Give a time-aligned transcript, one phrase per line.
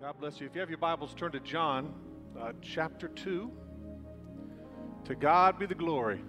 [0.00, 0.46] God bless you.
[0.46, 1.92] If you have your Bibles, turn to John
[2.40, 3.50] uh, chapter 2.
[5.04, 6.22] To God be the glory.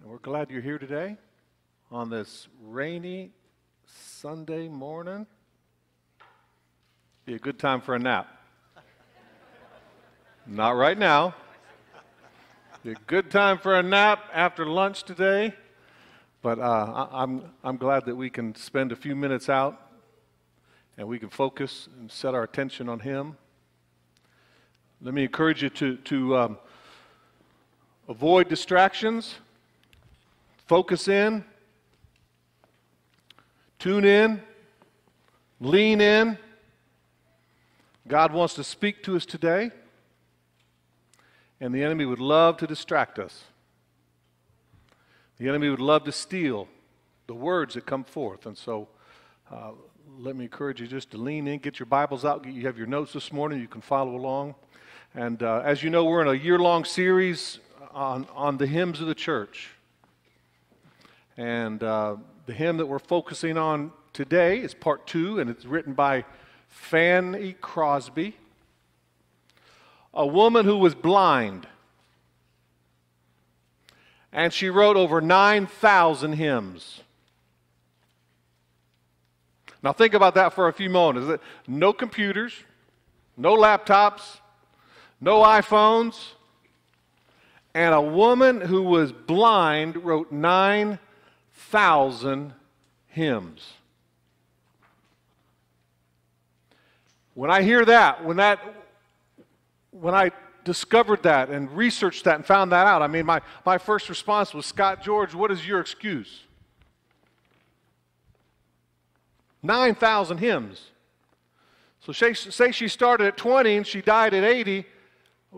[0.00, 1.18] And we're glad you're here today
[1.92, 3.30] on this rainy
[3.86, 5.24] Sunday morning.
[7.24, 8.26] Be a good time for a nap.
[10.48, 11.32] Not right now.
[12.82, 15.54] Be a good time for a nap after lunch today.
[16.44, 19.80] But uh, I, am I'm, I'm glad that we can spend a few minutes out
[20.98, 23.38] and we can focus and set our attention on Him.
[25.00, 26.58] Let me encourage you to, to um,
[28.10, 29.36] avoid distractions,
[30.66, 31.42] focus in,
[33.78, 34.42] tune in,
[35.60, 36.36] lean in.
[38.06, 39.70] God wants to speak to us today,
[41.58, 43.44] and the enemy would love to distract us.
[45.38, 46.68] The enemy would love to steal
[47.26, 48.46] the words that come forth.
[48.46, 48.88] And so
[49.50, 49.72] uh,
[50.18, 52.46] let me encourage you just to lean in, get your Bibles out.
[52.46, 54.54] You have your notes this morning, you can follow along.
[55.14, 57.58] And uh, as you know, we're in a year long series
[57.92, 59.70] on, on the hymns of the church.
[61.36, 65.94] And uh, the hymn that we're focusing on today is part two, and it's written
[65.94, 66.24] by
[66.68, 68.36] Fanny Crosby,
[70.12, 71.66] a woman who was blind
[74.34, 77.00] and she wrote over 9,000 hymns.
[79.80, 81.40] Now, think about that for a few moments.
[81.68, 82.52] No computers,
[83.36, 84.38] no laptops,
[85.20, 86.32] no iPhones,
[87.74, 92.52] and a woman who was blind wrote 9,000
[93.06, 93.72] hymns.
[97.34, 98.58] When I hear that, when that,
[99.92, 100.32] when I
[100.64, 104.54] discovered that and researched that and found that out, I mean, my, my first response
[104.54, 106.44] was, Scott George, what is your excuse?
[109.62, 110.90] 9,000 hymns.
[112.00, 114.84] So say, say she started at 20 and she died at 80.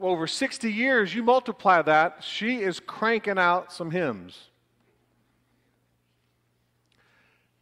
[0.00, 4.50] Over 60 years, you multiply that, she is cranking out some hymns.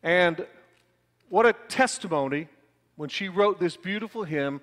[0.02, 0.46] And
[1.30, 2.48] what a testimony
[2.96, 4.60] when she wrote this beautiful hymn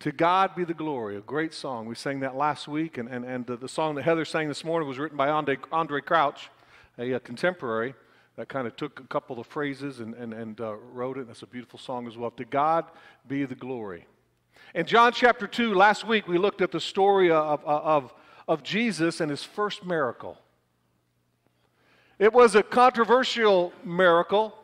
[0.00, 1.86] to God be the glory, a great song.
[1.86, 4.64] We sang that last week, and, and, and the, the song that Heather sang this
[4.64, 6.50] morning was written by Andre, Andraé Crouch,
[6.98, 7.94] a, a, contemporary
[8.36, 11.26] that kind of took a couple of phrases and, and, and uh, wrote it.
[11.26, 12.30] That's a beautiful song as well.
[12.32, 12.84] To God
[13.26, 14.06] be the glory.
[14.74, 18.12] In John chapter 2, last week we looked at the story of, of,
[18.48, 20.36] of Jesus and his first miracle.
[22.18, 24.54] It was a controversial miracle,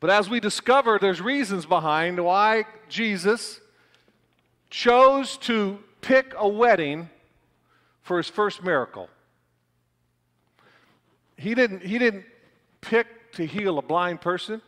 [0.00, 3.60] but as we discover, there's reasons behind why Jesus
[4.70, 7.08] chose to pick a wedding
[8.02, 9.08] for his first miracle.
[11.36, 12.24] He didn't, he didn't
[12.80, 14.60] pick to heal a blind person.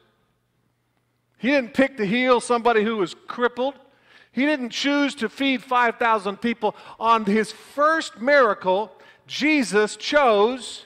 [1.39, 3.75] He didn't pick to heal somebody who was crippled.
[4.33, 6.77] He didn't choose to feed 5,000 people.
[6.99, 8.93] On his first miracle,
[9.27, 10.85] Jesus chose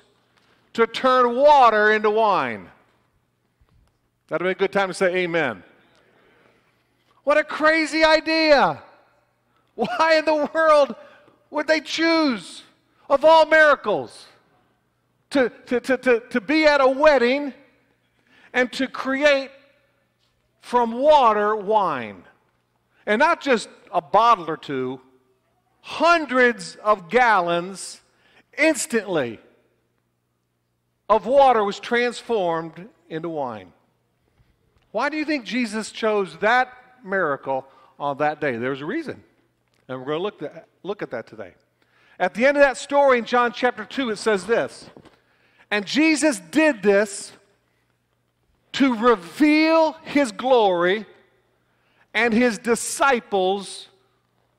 [0.72, 2.70] to turn water into wine.
[4.28, 5.62] That'd be a good time to say amen.
[7.24, 8.82] What a crazy idea!
[9.74, 10.94] Why in the world
[11.50, 12.62] would they choose,
[13.08, 14.26] of all miracles,
[15.30, 17.52] to, to, to, to, to be at a wedding
[18.52, 19.50] and to create
[20.60, 22.22] from water wine?
[23.06, 25.00] And not just a bottle or two,
[25.80, 28.00] hundreds of gallons
[28.56, 29.38] instantly
[31.08, 33.72] of water was transformed into wine.
[34.92, 36.72] Why do you think Jesus chose that
[37.04, 37.66] miracle
[37.98, 38.56] on that day?
[38.56, 39.22] There's a reason.
[39.88, 41.54] And we're going to look, at, look at that today.
[42.18, 44.88] At the end of that story in John chapter 2, it says this
[45.70, 47.32] And Jesus did this
[48.72, 51.06] to reveal his glory,
[52.12, 53.88] and his disciples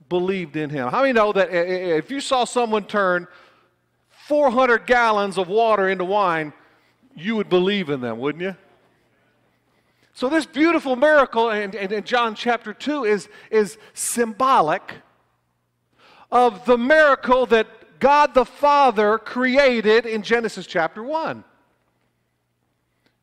[0.10, 0.90] believed in him.
[0.90, 3.28] How many know that if you saw someone turn
[4.10, 6.54] 400 gallons of water into wine,
[7.16, 8.56] you would believe in them, wouldn't you?
[10.14, 14.94] So, this beautiful miracle in, in, in John chapter 2 is, is symbolic
[16.32, 21.44] of the miracle that God the Father created in Genesis chapter 1.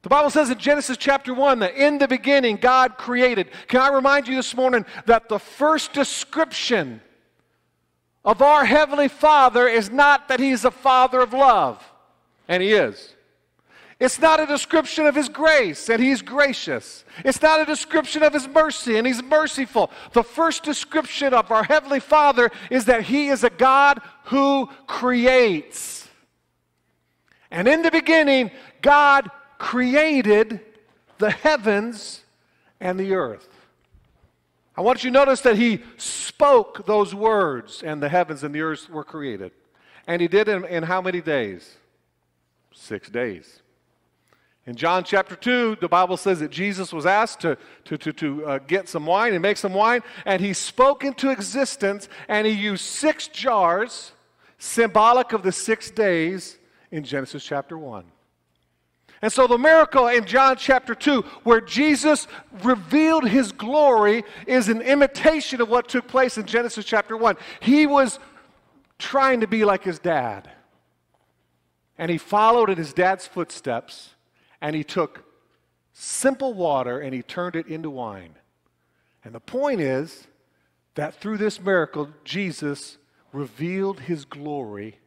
[0.03, 3.49] The Bible says in Genesis chapter 1 that in the beginning God created.
[3.69, 7.01] Can I remind you this morning that the first description
[8.25, 11.83] of our Heavenly Father is not that He's a Father of love,
[12.49, 13.15] and He is.
[14.03, 17.05] It's not a description of His grace, and He's gracious.
[17.25, 19.93] It's not a description of His mercy, and He's merciful.
[20.13, 26.09] The first description of our Heavenly Father is that He is a God who creates.
[27.53, 28.51] And in the beginning,
[28.81, 30.59] God created
[31.19, 32.23] the heavens
[32.81, 33.49] and the earth.
[34.77, 38.63] I want you to notice that he spoke those words, and the heavens and the
[38.63, 39.53] earth were created.
[40.09, 41.77] And he did it in, in how many days?
[42.75, 43.62] Six days.
[44.65, 48.47] In John chapter 2, the Bible says that Jesus was asked to, to, to, to
[48.47, 52.53] uh, get some wine and make some wine, and he spoke into existence, and he
[52.53, 54.13] used six jars,
[54.59, 56.59] symbolic of the six days
[56.93, 58.05] in Genesis chapter 1.
[59.21, 62.29] And so the miracle in John chapter 2, where Jesus
[62.63, 67.37] revealed his glory, is an imitation of what took place in Genesis chapter 1.
[67.61, 68.21] He was
[68.99, 70.49] trying to be like his dad.
[71.99, 74.15] And he followed in his dad's footsteps
[74.63, 75.25] and he took
[75.93, 78.37] simple water and he turned it into wine.
[79.25, 80.29] And the point is
[80.95, 82.97] that through this miracle, Jesus
[83.33, 84.99] revealed his glory.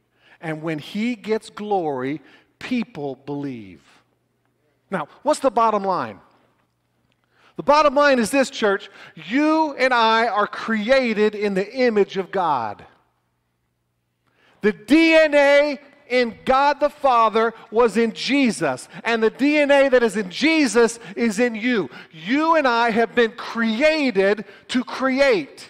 [0.41, 2.21] And when he gets glory,
[2.59, 3.81] people believe.
[4.91, 6.19] Now, what's the bottom line?
[7.55, 8.89] The bottom line is this, church.
[9.15, 12.85] You and I are created in the image of God.
[14.61, 15.79] The DNA
[16.09, 21.39] in God the Father was in Jesus, and the DNA that is in Jesus is
[21.39, 21.89] in you.
[22.11, 25.69] You and I have been created to create.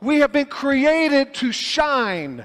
[0.00, 2.44] We have been created to shine.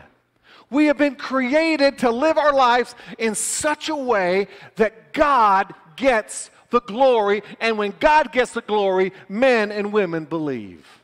[0.69, 6.49] We have been created to live our lives in such a way that God gets
[6.71, 11.02] the glory, and when God gets the glory, men and women believe.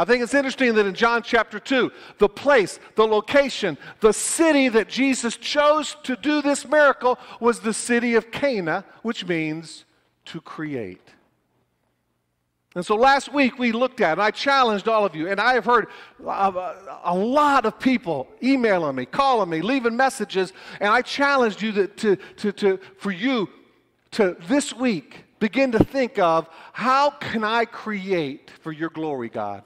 [0.00, 4.70] I think it's interesting that in John chapter 2, the place, the location, the city
[4.70, 9.84] that Jesus chose to do this miracle was the city of Cana, which means
[10.24, 11.06] to create.
[12.74, 15.52] And so last week we looked at, and I challenged all of you, and I
[15.52, 15.88] have heard
[16.24, 21.60] a, uh, a lot of people emailing me, calling me, leaving messages, and I challenged
[21.60, 23.50] you to, to, to, to, for you
[24.12, 29.62] to this week begin to think of how can I create for your glory, God?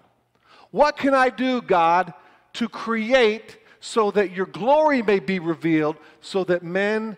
[0.75, 2.12] What can I do, God,
[2.55, 7.17] to create so that your glory may be revealed, so that men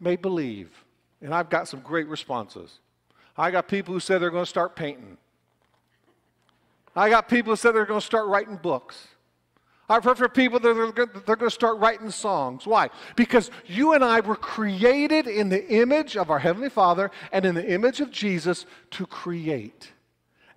[0.00, 0.72] may believe?
[1.22, 2.80] And I've got some great responses.
[3.36, 5.18] I got people who said they're going to start painting.
[6.96, 9.06] I got people who said they're going to start writing books.
[9.88, 12.66] I've heard from people that they're, going to start writing songs.
[12.66, 12.90] Why?
[13.14, 17.54] Because you and I were created in the image of our Heavenly Father and in
[17.54, 19.92] the image of Jesus to create.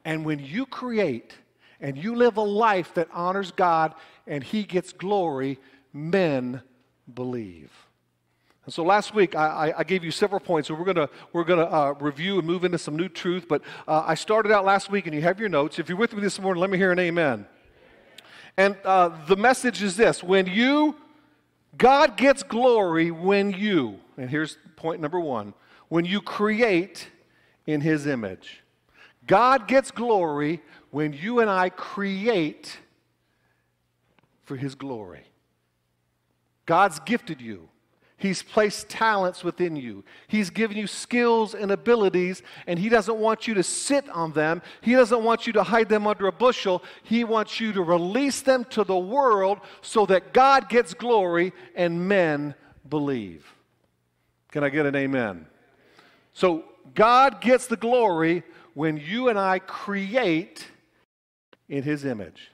[0.04, 1.36] And when you create,
[1.82, 3.94] and you live a life that honors God
[4.28, 5.60] and He gets glory,
[5.94, 6.62] men
[7.14, 7.72] believe.
[8.66, 11.68] And so last week I, I gave you several points, so we're going we're to
[11.68, 13.48] uh, review and move into some new truth.
[13.48, 15.80] But uh, I started out last week, and you have your notes.
[15.80, 17.48] If you're with me this morning, let me hear an amen.
[18.58, 20.96] And uh, the message is this: when you,
[21.78, 25.54] God gets glory when you, and here's point number one:
[25.88, 27.10] when you create
[27.66, 28.64] in His image.
[29.26, 30.62] God gets glory
[30.92, 32.78] when you and I create
[34.44, 35.24] for His glory.
[36.66, 37.70] God's gifted you.
[38.18, 40.04] He's placed talents within you.
[40.28, 44.62] He's given you skills and abilities, and He doesn't want you to sit on them.
[44.82, 46.84] He doesn't want you to hide them under a bushel.
[47.04, 52.10] He wants you to release them to the world so that God gets glory and
[52.10, 52.56] men
[52.90, 53.46] believe.
[54.52, 55.46] Can I get an amen?
[56.34, 58.44] So, God gets the glory
[58.74, 60.68] when you and I create
[61.70, 62.52] in his image.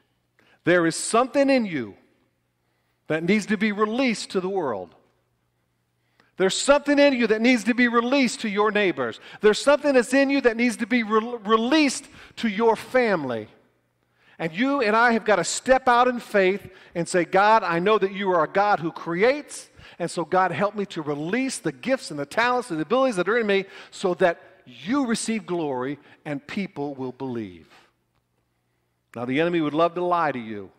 [0.65, 1.95] There is something in you
[3.07, 4.93] that needs to be released to the world.
[6.38, 9.22] There's something in you that needs to be released to your neighbors.
[9.39, 12.07] There's something that's in you that needs to be re- released
[12.38, 13.48] to your family.
[14.38, 17.79] And you and I have got to step out in faith and say, God, I
[17.79, 19.69] know that you are a God who creates.
[19.98, 23.15] And so, God, help me to release the gifts and the talents and the abilities
[23.15, 27.69] that are in me so that you receive glory and people will believe.
[29.15, 30.72] Now, the enemy would love to lie to you.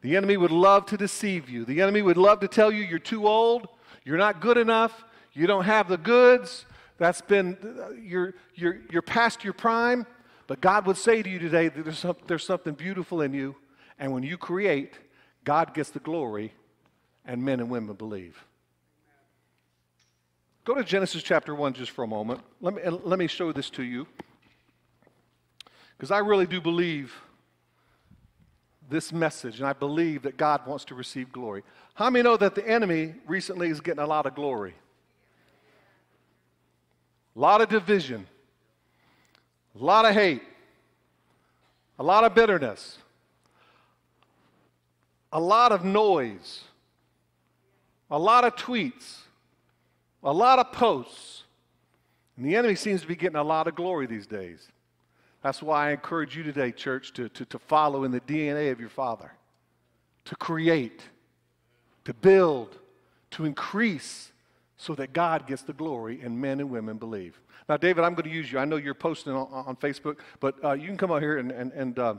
[0.00, 1.64] The enemy would love to deceive you.
[1.64, 3.68] The enemy would love to tell you you're too old,
[4.04, 6.66] you're not good enough, you don't have the goods,
[6.98, 7.56] that's been,
[8.02, 10.06] you're, you're, you're past your prime.
[10.46, 13.54] But God would say to you today that there's, some, there's something beautiful in you,
[13.98, 14.94] and when you create,
[15.44, 16.54] God gets the glory,
[17.26, 18.42] and men and women believe.
[20.64, 22.40] Go to Genesis chapter 1 just for a moment.
[22.60, 24.06] Let me, let me show this to you.
[25.96, 27.12] Because I really do believe
[28.88, 31.62] this message, and I believe that God wants to receive glory.
[31.94, 34.74] How many know that the enemy recently is getting a lot of glory?
[37.36, 38.26] A lot of division,
[39.78, 40.42] a lot of hate,
[41.98, 42.98] a lot of bitterness,
[45.32, 46.64] a lot of noise,
[48.10, 49.18] a lot of tweets,
[50.22, 51.44] a lot of posts.
[52.36, 54.68] And the enemy seems to be getting a lot of glory these days.
[55.42, 58.80] That's why I encourage you today, church, to, to, to follow in the DNA of
[58.80, 59.32] your Father,
[60.24, 61.02] to create,
[62.04, 62.78] to build,
[63.32, 64.32] to increase,
[64.76, 67.40] so that God gets the glory and men and women believe.
[67.68, 68.58] Now, David, I'm going to use you.
[68.58, 71.50] I know you're posting on, on Facebook, but uh, you can come out here and,
[71.50, 72.14] and, and uh,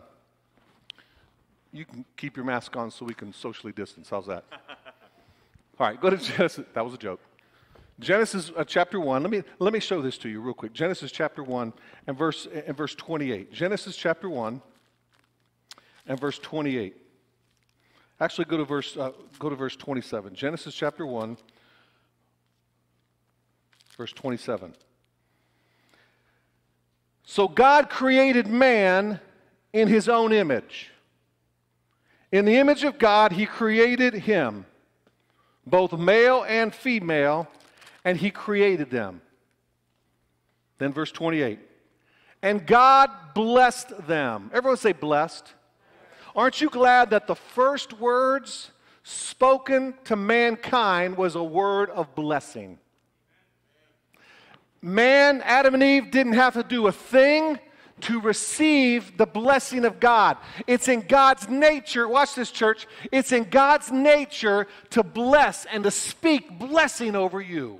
[1.72, 4.10] you can keep your mask on so we can socially distance.
[4.10, 4.44] How's that?
[5.80, 6.66] All right, go to Genesis.
[6.74, 7.22] That was a joke.
[8.00, 9.22] Genesis uh, chapter 1.
[9.24, 10.74] Let me, let me show this to you real quick.
[10.74, 11.74] Genesis chapter 1
[12.08, 13.52] and verse, and verse 28.
[13.52, 14.62] Genesis chapter 1
[16.08, 16.96] and verse 28.
[18.22, 20.34] Actually, go to verse, uh, go to verse 27.
[20.34, 21.38] Genesis chapter 1,
[23.98, 24.74] verse 27.
[27.24, 29.20] So God created man
[29.72, 30.90] in his own image.
[32.32, 34.66] In the image of God, he created him,
[35.66, 37.48] both male and female,
[38.04, 39.22] and he created them.
[40.78, 41.60] Then, verse 28
[42.42, 44.50] And God blessed them.
[44.54, 45.54] Everyone say, blessed.
[46.36, 48.72] Aren't you glad that the first words
[49.04, 52.80] spoken to mankind was a word of blessing?
[54.82, 57.60] Man, Adam and Eve, didn't have to do a thing
[58.02, 60.38] to receive the blessing of God.
[60.68, 65.92] It's in God's nature, watch this, church, it's in God's nature to bless and to
[65.92, 67.80] speak blessing over you.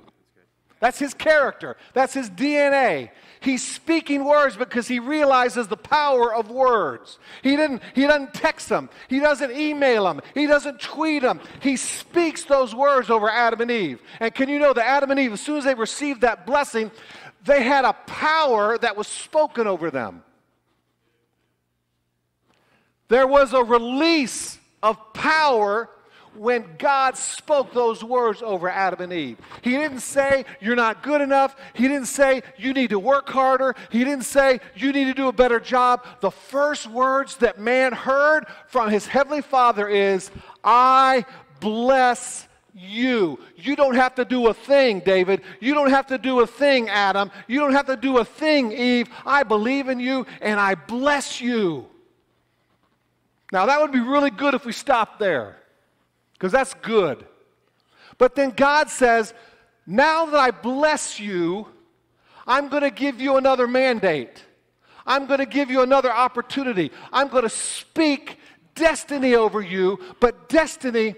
[0.80, 3.10] That's his character, that's his DNA.
[3.40, 7.18] He's speaking words because he realizes the power of words.
[7.42, 11.40] He, didn't, he doesn't text them, he doesn't email them, he doesn't tweet them.
[11.60, 14.00] He speaks those words over Adam and Eve.
[14.20, 16.90] And can you know that Adam and Eve, as soon as they received that blessing,
[17.44, 20.22] they had a power that was spoken over them.
[23.08, 25.90] There was a release of power
[26.34, 29.38] when God spoke those words over Adam and Eve.
[29.62, 31.56] He didn't say, You're not good enough.
[31.74, 33.74] He didn't say, You need to work harder.
[33.90, 36.04] He didn't say, You need to do a better job.
[36.20, 40.30] The first words that man heard from his heavenly father is,
[40.62, 41.24] I
[41.60, 43.38] bless you.
[43.56, 45.42] You don't have to do a thing, David.
[45.60, 47.30] You don't have to do a thing, Adam.
[47.46, 49.08] You don't have to do a thing, Eve.
[49.26, 51.86] I believe in you and I bless you.
[53.52, 55.59] Now, that would be really good if we stopped there
[56.40, 57.26] because that's good.
[58.16, 59.34] But then God says,
[59.86, 61.66] Now that I bless you,
[62.46, 64.42] I'm going to give you another mandate.
[65.06, 66.92] I'm going to give you another opportunity.
[67.12, 68.38] I'm going to speak
[68.74, 71.14] destiny over you, but destiny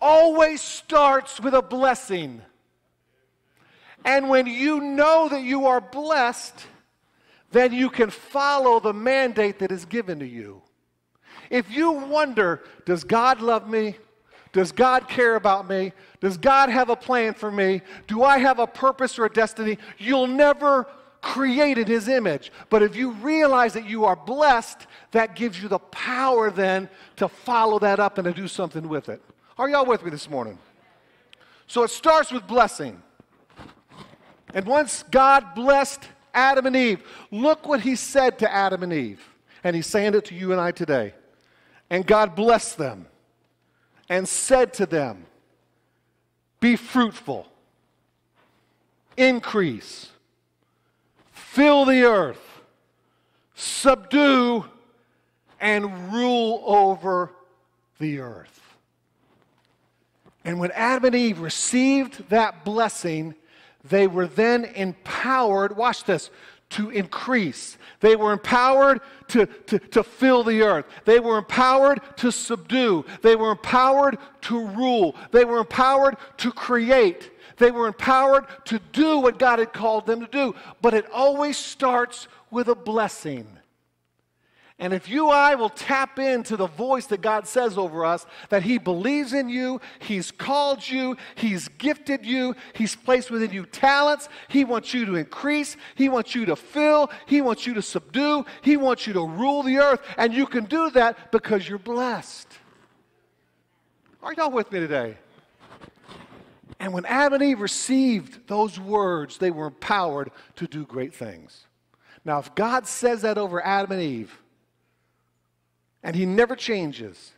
[0.00, 2.40] always starts with a blessing.
[4.02, 6.66] And when you know that you are blessed,
[7.50, 10.62] then you can follow the mandate that is given to you.
[11.50, 13.96] If you wonder, does God love me?
[14.52, 15.92] Does God care about me?
[16.20, 17.80] Does God have a plan for me?
[18.06, 19.78] Do I have a purpose or a destiny?
[19.98, 20.86] You'll never
[21.22, 22.52] create in His image.
[22.68, 27.28] But if you realize that you are blessed, that gives you the power then to
[27.28, 29.22] follow that up and to do something with it.
[29.56, 30.58] Are y'all with me this morning?
[31.66, 33.02] So it starts with blessing.
[34.52, 36.02] And once God blessed
[36.34, 39.26] Adam and Eve, look what He said to Adam and Eve.
[39.64, 41.14] And He's saying it to you and I today.
[41.88, 43.06] And God blessed them
[44.08, 45.26] and said to them,
[46.60, 47.46] Be fruitful,
[49.16, 50.10] increase,
[51.32, 52.62] fill the earth,
[53.54, 54.64] subdue,
[55.60, 57.32] and rule over
[57.98, 58.60] the earth.
[60.44, 63.34] And when Adam and Eve received that blessing,
[63.84, 66.30] they were then empowered, watch this,
[66.72, 67.76] to increase.
[68.00, 70.86] They were empowered to, to, to fill the earth.
[71.04, 73.04] They were empowered to subdue.
[73.22, 75.14] They were empowered to rule.
[75.30, 77.30] They were empowered to create.
[77.58, 80.54] They were empowered to do what God had called them to do.
[80.80, 83.46] But it always starts with a blessing.
[84.82, 88.64] And if you I will tap into the voice that God says over us, that
[88.64, 94.28] He believes in you, He's called you, He's gifted you, He's placed within you talents,
[94.48, 98.44] He wants you to increase, He wants you to fill, He wants you to subdue,
[98.60, 102.48] He wants you to rule the earth, and you can do that because you're blessed.
[104.20, 105.16] Are y'all with me today?
[106.80, 111.68] And when Adam and Eve received those words, they were empowered to do great things.
[112.24, 114.41] Now, if God says that over Adam and Eve,
[116.02, 117.32] and He never changes.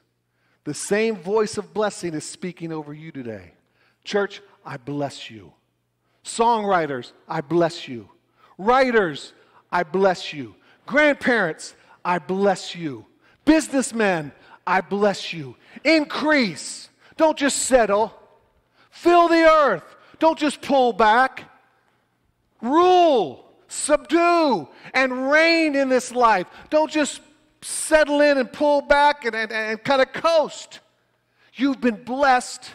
[0.64, 3.52] The same voice of blessing is speaking over you today.
[4.02, 5.52] Church, I bless you.
[6.24, 8.08] Songwriters, I bless you.
[8.56, 9.32] Writers,
[9.70, 10.54] I bless you.
[10.86, 13.04] Grandparents, I bless you.
[13.44, 14.32] Businessmen,
[14.66, 15.56] I bless you.
[15.84, 16.88] Increase.
[17.16, 18.12] Don't just settle.
[18.90, 19.84] Fill the earth.
[20.18, 21.44] Don't just pull back.
[22.62, 26.46] Rule, subdue, and reign in this life.
[26.70, 27.20] Don't just
[27.64, 30.80] settle in and pull back and, and, and kind of coast.
[31.54, 32.70] You've been blessed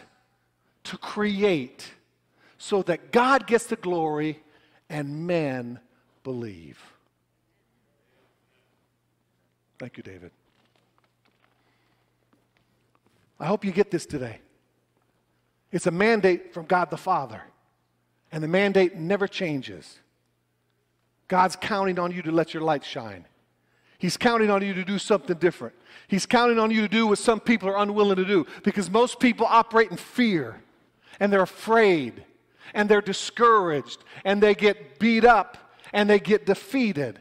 [0.84, 1.92] to create
[2.58, 4.42] so that God gets the glory
[4.88, 5.78] and men
[6.24, 6.82] believe.
[9.78, 10.32] Thank you, David.
[13.38, 14.40] I hope you get this today.
[15.72, 17.42] It's a mandate from God the Father,
[18.32, 20.00] and the mandate never changes.
[21.28, 23.24] God's counting on you to let your light shine.
[24.00, 25.74] He's counting on you to do something different.
[26.08, 29.20] He's counting on you to do what some people are unwilling to do because most
[29.20, 30.62] people operate in fear
[31.20, 32.24] and they're afraid
[32.72, 35.58] and they're discouraged and they get beat up
[35.92, 37.20] and they get defeated.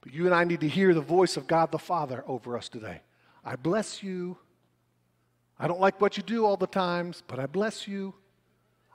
[0.00, 2.68] But you and I need to hear the voice of God the Father over us
[2.68, 3.00] today.
[3.44, 4.36] I bless you.
[5.60, 8.14] I don't like what you do all the times, but I bless you.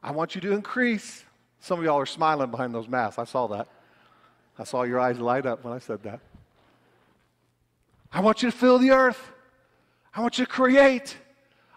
[0.04, 1.24] I want you to increase.
[1.62, 3.20] Some of y'all are smiling behind those masks.
[3.20, 3.70] I saw that.
[4.58, 6.20] I saw your eyes light up when I said that.
[8.12, 9.32] I want you to fill the earth.
[10.16, 11.18] I want you to create.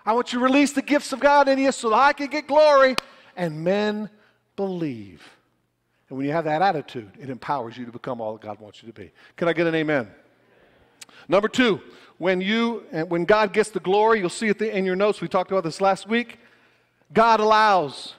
[0.07, 2.29] I want you to release the gifts of God in you so that I can
[2.29, 2.95] get glory.
[3.37, 4.09] And men
[4.57, 5.23] believe.
[6.09, 8.83] And when you have that attitude, it empowers you to become all that God wants
[8.83, 9.11] you to be.
[9.37, 10.09] Can I get an amen?
[11.29, 11.81] Number two,
[12.17, 15.21] when you when God gets the glory, you'll see it in your notes.
[15.21, 16.39] We talked about this last week.
[17.13, 18.15] God allows,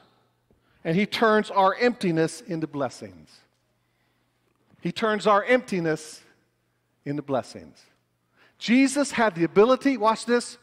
[0.83, 3.29] and He turns our emptiness into blessings.
[4.81, 6.21] He turns our emptiness
[7.05, 7.79] into blessings.
[8.57, 10.57] Jesus had the ability, watch this,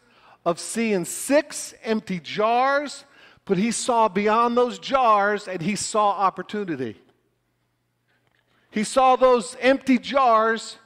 [0.45, 3.05] of seeing six empty jars,
[3.45, 6.97] but he saw beyond those jars and he saw opportunity.
[8.71, 10.77] He saw those empty jars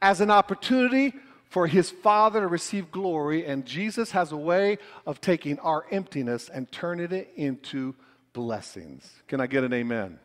[0.00, 1.12] as an opportunity
[1.48, 6.48] for his Father to receive glory, and Jesus has a way of taking our emptiness
[6.48, 7.94] and turning it into
[8.32, 9.08] blessings.
[9.28, 10.18] Can I get an amen?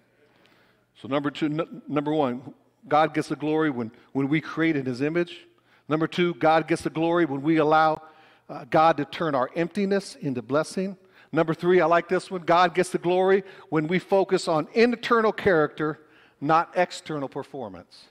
[1.01, 2.53] So, number two, n- number one,
[2.87, 5.47] God gets the glory when, when we create in his image.
[5.87, 8.01] Number two, God gets the glory when we allow
[8.49, 10.97] uh, God to turn our emptiness into blessing.
[11.31, 15.31] Number three, I like this one God gets the glory when we focus on internal
[15.31, 15.99] character
[16.41, 18.05] not external performance.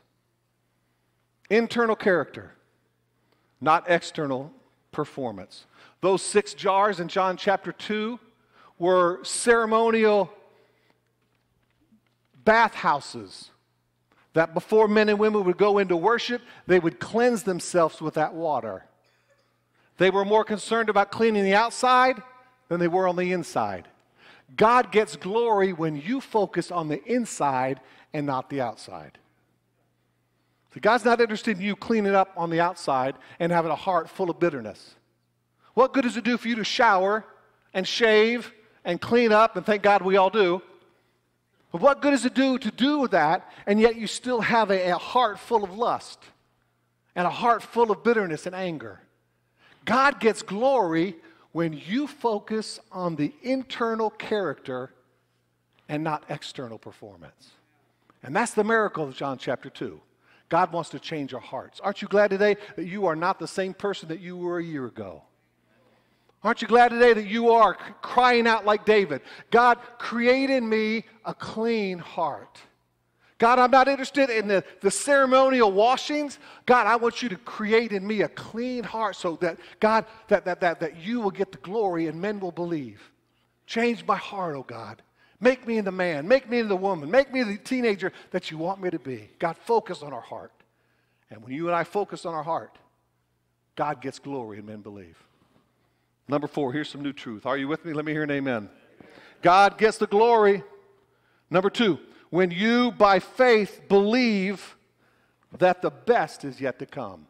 [1.51, 2.55] Internal character,
[3.61, 4.53] not external
[4.93, 5.65] performance.
[6.01, 8.21] Those six jars in John chapter 2
[8.79, 10.31] were ceremonial
[12.49, 13.51] bathhouses
[14.33, 18.33] that before men and women would go into worship, they would cleanse themselves with that
[18.33, 18.87] water.
[19.99, 22.23] They were more concerned about cleaning the outside
[22.71, 23.87] than they were on the inside.
[24.57, 27.81] God gets glory when you focus on the inside
[28.15, 29.19] and not the outside.
[30.73, 34.09] So God's not interested in you cleaning up on the outside and having a heart
[34.09, 34.95] full of bitterness.
[35.75, 37.27] What good does it do for you to shower
[37.75, 38.55] and shave
[38.87, 40.63] and clean up, and thank God we all do?
[41.71, 44.91] But what good does it do to do that, and yet you still have a,
[44.91, 46.19] a heart full of lust
[47.15, 49.01] and a heart full of bitterness and anger?
[49.85, 51.17] God gets glory
[51.53, 54.91] when you focus on the internal character
[55.89, 57.51] and not external performance.
[58.23, 60.01] And that's the miracle of John chapter 2.
[60.49, 61.81] God wants to change our hearts.
[61.81, 64.65] Aren't you glad today that you are not the same person that you were a
[64.65, 65.23] year ago?
[66.43, 69.23] Aren't you glad today that you are crying out like David?
[69.51, 72.61] God, create in me a clean heart.
[73.39, 76.39] God, I'm not interested in the, the ceremonial washings.
[76.67, 80.45] God, I want you to create in me a clean heart so that, God, that,
[80.45, 83.01] that, that, that you will get the glory and men will believe.
[83.67, 85.03] Change my heart, oh God.
[85.41, 86.27] Make me into man.
[86.27, 87.11] Make me the woman.
[87.11, 89.31] Make me the teenager that you want me to be.
[89.39, 90.53] God, focus on our heart.
[91.31, 92.77] And when you and I focus on our heart,
[93.77, 95.17] God gets glory and men believe.
[96.29, 97.47] Number four, here's some new truth.
[97.47, 97.93] Are you with me?
[97.95, 98.69] Let me hear an amen.
[99.41, 100.63] God gets the glory.
[101.51, 101.99] Number two,
[102.31, 104.77] when you by faith believe
[105.59, 107.27] that the best is yet to come.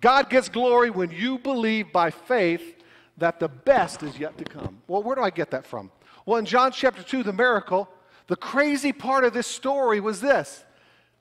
[0.00, 2.76] God gets glory when you believe by faith
[3.16, 4.80] that the best is yet to come.
[4.86, 5.90] Well, where do I get that from?
[6.24, 7.88] Well, in John chapter 2, the miracle,
[8.26, 10.64] the crazy part of this story was this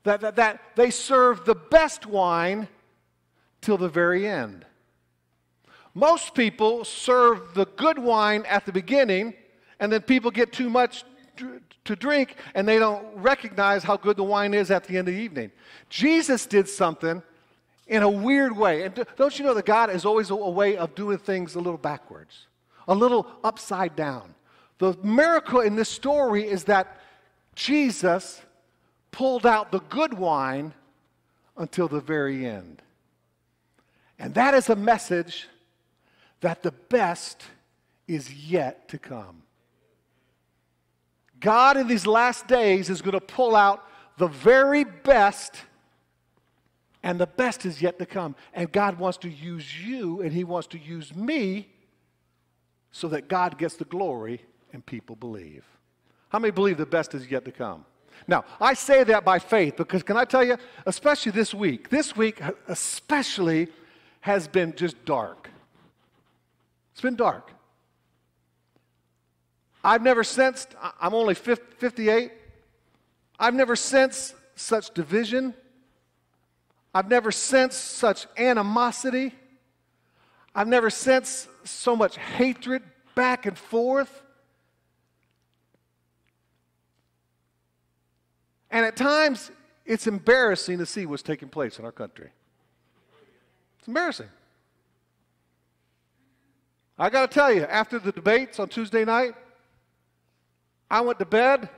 [0.04, 2.68] that, that, that they served the best wine
[3.62, 4.66] till the very end.
[5.98, 9.34] Most people serve the good wine at the beginning,
[9.80, 11.04] and then people get too much
[11.86, 15.16] to drink and they don't recognize how good the wine is at the end of
[15.16, 15.52] the evening.
[15.90, 17.24] Jesus did something
[17.88, 18.84] in a weird way.
[18.84, 21.80] And don't you know that God is always a way of doing things a little
[21.80, 22.46] backwards,
[22.88, 24.36] a little upside down?
[24.78, 27.00] The miracle in this story is that
[27.56, 28.40] Jesus
[29.10, 30.76] pulled out the good wine
[31.58, 32.84] until the very end.
[34.20, 35.48] And that is a message
[36.42, 37.44] that the best
[38.08, 39.44] is yet to come.
[41.40, 43.84] God in these last days is going to pull out
[44.18, 45.56] the very best,
[47.04, 48.36] and the best is yet to come.
[48.54, 51.70] And God wants to use you, and He wants to use me
[52.92, 54.42] so that God gets the glory
[54.74, 55.64] and people believe.
[56.30, 57.86] How many believe the best is yet to come?
[58.28, 62.16] Now, I say that by faith because can I tell you, especially this week, this
[62.16, 63.68] week especially
[64.22, 65.47] has been just dark.
[66.98, 67.52] It's been dark.
[69.84, 72.32] I've never sensed, I'm only 58,
[73.38, 75.54] I've never sensed such division.
[76.96, 79.36] I've never sensed such animosity.
[80.56, 82.82] I've never sensed so much hatred
[83.14, 84.24] back and forth.
[88.72, 89.52] And at times,
[89.86, 92.32] it's embarrassing to see what's taking place in our country.
[93.78, 94.30] It's embarrassing.
[97.00, 99.36] I got to tell you, after the debates on Tuesday night,
[100.90, 101.70] I went to bed.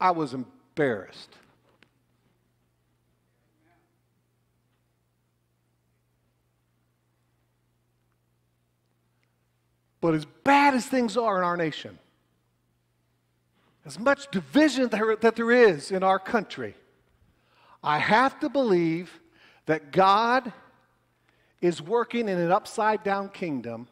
[0.00, 1.36] I was embarrassed.
[10.00, 11.98] But as bad as things are in our nation,
[13.84, 16.74] as much division that there is in our country,
[17.82, 19.20] I have to believe
[19.66, 20.52] that God
[21.60, 23.88] is working in an upside down kingdom,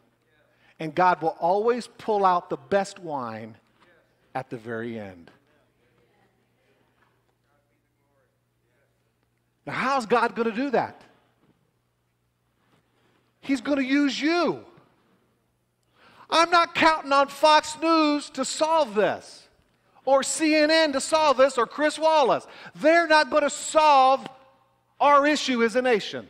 [0.79, 3.55] and God will always pull out the best wine
[4.33, 5.31] at the very end.
[9.65, 11.01] Now, how's God going to do that?
[13.41, 14.63] He's going to use you.
[16.29, 19.47] I'm not counting on Fox News to solve this
[20.05, 22.47] or CNN to solve this or Chris Wallace.
[22.75, 24.27] They're not going to solve
[24.99, 26.27] our issue as a nation.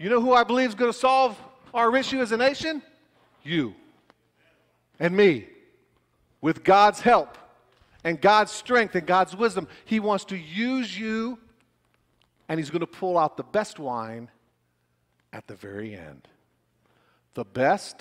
[0.00, 1.38] You know who I believe is going to solve
[1.74, 2.80] our issue as a nation?
[3.42, 3.74] You
[4.98, 5.46] and me.
[6.40, 7.36] With God's help
[8.02, 11.38] and God's strength and God's wisdom, He wants to use you
[12.48, 14.30] and He's going to pull out the best wine
[15.34, 16.26] at the very end.
[17.34, 18.00] The best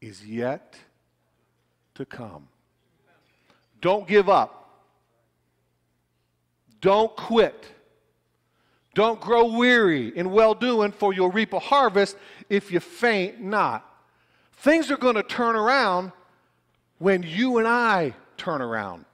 [0.00, 0.76] is yet
[1.96, 2.46] to come.
[3.80, 4.84] Don't give up.
[6.80, 7.66] Don't quit.
[8.94, 12.16] Don't grow weary in well doing, for you'll reap a harvest
[12.50, 13.88] if you faint not.
[14.52, 16.12] Things are going to turn around
[16.98, 19.04] when you and I turn around.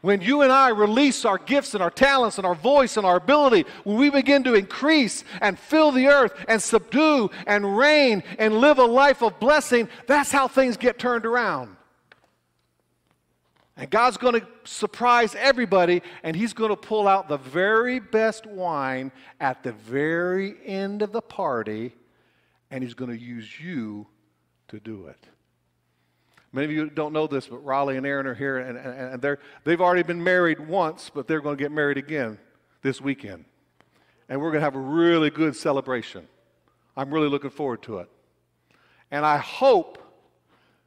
[0.00, 3.16] When you and I release our gifts and our talents and our voice and our
[3.16, 8.60] ability, when we begin to increase and fill the earth and subdue and reign and
[8.60, 11.76] live a life of blessing, that's how things get turned around.
[13.76, 18.46] And God's going to surprise everybody, and He's going to pull out the very best
[18.46, 21.94] wine at the very end of the party,
[22.70, 24.06] and He's going to use you
[24.68, 25.26] to do it.
[26.52, 29.38] Many of you don't know this, but Raleigh and Aaron are here, and, and, and
[29.64, 32.38] they've already been married once, but they're going to get married again
[32.80, 33.44] this weekend.
[34.30, 36.26] And we're going to have a really good celebration.
[36.96, 38.08] I'm really looking forward to it.
[39.10, 39.98] And I hope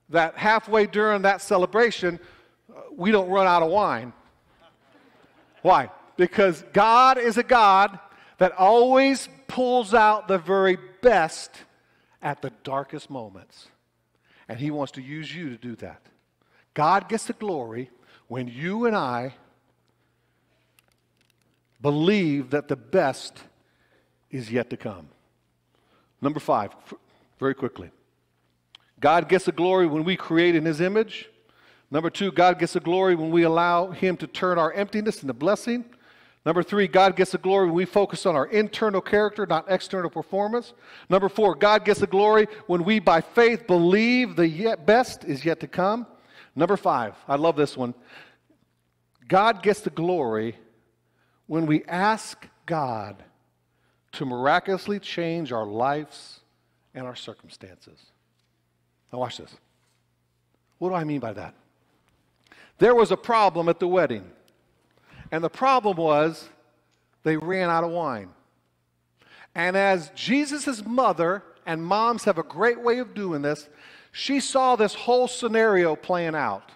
[0.10, 2.20] that halfway during that celebration,
[2.96, 4.14] we don't run out of wine.
[5.62, 5.90] Why?
[6.18, 8.00] Because God is a God
[8.38, 11.52] that always pulls out the very best
[12.22, 13.68] at the darkest moments.
[14.48, 16.02] And He wants to use you to do that.
[16.74, 17.90] God gets the glory
[18.28, 19.36] when you and I
[21.82, 23.38] believe that the best
[24.30, 25.10] is yet to come.
[26.22, 26.72] Number five,
[27.40, 27.92] very quickly.
[29.00, 31.30] God gets the glory when we create in His image.
[31.92, 35.34] Number two, God gets the glory when we allow Him to turn our emptiness into
[35.34, 35.86] blessing.
[36.46, 40.10] Number three, God gets the glory when we focus on our internal character, not external
[40.10, 40.74] performance.
[41.10, 45.44] Number four, God gets the glory when we, by faith, believe the yet best is
[45.44, 46.08] yet to come.
[46.56, 47.94] Number five, I love this one.
[49.28, 50.56] God gets the glory
[51.48, 53.24] when we ask God
[54.14, 56.40] to miraculously change our lives
[56.94, 58.00] and our circumstances.
[59.12, 59.56] Now, watch this.
[60.78, 61.54] What do I mean by that?
[62.80, 64.30] There was a problem at the wedding.
[65.32, 66.50] And the problem was
[67.24, 68.30] they ran out of wine.
[69.54, 73.70] And as Jesus' mother, and moms have a great way of doing this,
[74.12, 76.72] she saw this whole scenario playing out.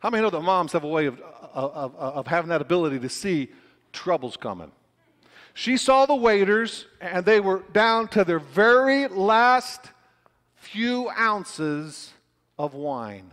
[0.00, 1.20] How many know that moms have a way of,
[1.52, 3.50] of, of having that ability to see
[3.92, 4.72] troubles coming?
[5.52, 9.80] She saw the waiters, and they were down to their very last
[10.54, 12.12] few ounces
[12.58, 13.30] of wine.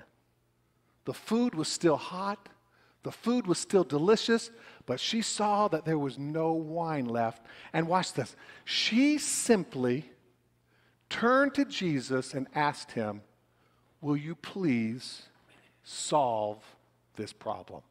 [1.08, 2.50] The food was still hot,
[3.04, 4.52] the food was still delicious,
[4.86, 7.46] but she saw that there was no wine left.
[7.72, 8.36] And watch this.
[8.65, 10.04] She simply
[11.10, 13.22] turned to Jesus and asked him,
[14.02, 15.24] will you please
[15.82, 16.58] solve
[17.15, 17.84] this problem?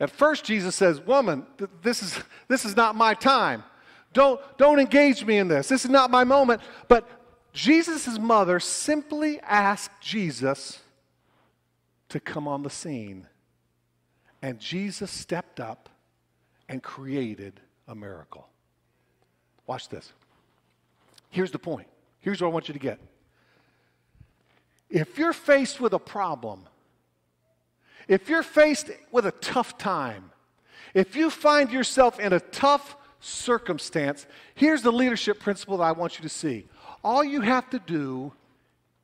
[0.00, 3.62] At first, Jesus says, Woman, th- this, is, this is not my time.
[4.12, 5.68] Don't, don't engage me in this.
[5.68, 6.62] This is not my moment.
[6.88, 7.08] But
[7.52, 10.80] Jesus' mother simply asked Jesus
[12.12, 13.26] to come on the scene.
[14.42, 15.88] And Jesus stepped up
[16.68, 18.48] and created a miracle.
[19.66, 20.12] Watch this.
[21.30, 21.88] Here's the point.
[22.20, 23.00] Here's what I want you to get.
[24.90, 26.64] If you're faced with a problem,
[28.08, 30.30] if you're faced with a tough time,
[30.92, 36.18] if you find yourself in a tough circumstance, here's the leadership principle that I want
[36.18, 36.66] you to see.
[37.02, 38.34] All you have to do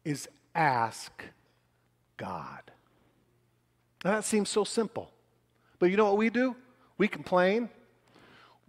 [0.04, 1.10] is ask
[2.18, 2.60] God.
[4.04, 5.10] Now that seems so simple.
[5.78, 6.56] But you know what we do?
[6.96, 7.68] We complain.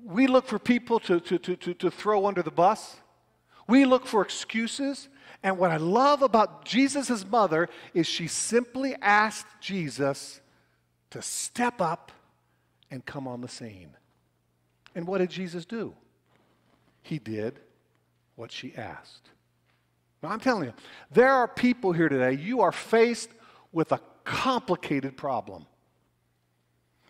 [0.03, 2.97] We look for people to, to, to, to, to throw under the bus.
[3.67, 5.09] We look for excuses.
[5.43, 10.41] And what I love about Jesus' mother is she simply asked Jesus
[11.11, 12.11] to step up
[12.91, 13.91] and come on the scene.
[14.95, 15.93] And what did Jesus do?
[17.01, 17.59] He did
[18.35, 19.29] what she asked.
[20.21, 20.73] Now, I'm telling you,
[21.11, 23.29] there are people here today, you are faced
[23.71, 25.65] with a complicated problem.